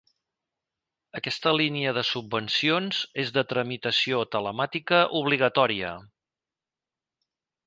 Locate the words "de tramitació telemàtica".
3.35-5.03